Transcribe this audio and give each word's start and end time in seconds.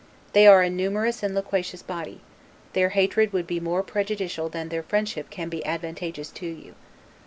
They 0.33 0.47
are 0.47 0.63
a 0.63 0.69
numerous 0.71 1.21
and 1.21 1.35
loquacious 1.35 1.83
body: 1.83 2.21
their 2.73 2.89
hatred 2.89 3.33
would 3.33 3.45
be 3.45 3.59
more 3.59 3.83
prejudicial 3.83 4.49
than 4.49 4.69
their 4.69 4.81
friendship 4.81 5.29
can 5.29 5.47
be 5.47 5.63
advantageous 5.63 6.31
to 6.31 6.47
you. 6.47 6.73